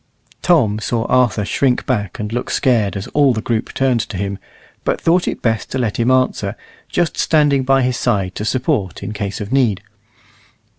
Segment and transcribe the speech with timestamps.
[0.41, 4.39] Tom saw Arthur shrink back and look scared as all the group turned to him,
[4.83, 6.55] but thought it best to let him answer,
[6.89, 9.83] just standing by his side to support in case of need.